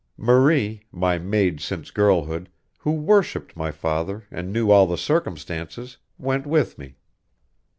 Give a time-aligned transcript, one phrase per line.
[0.17, 6.47] Marie, my maid since girlhood, who worshiped my father and knew all the circumstances, went
[6.47, 6.95] with me.